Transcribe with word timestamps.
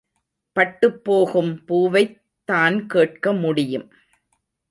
பட்டுப்போகும் 0.55 1.51
பூவைத் 1.67 2.17
தான் 2.49 2.87
கேட்க 2.87 3.33
முடியும். 3.33 3.87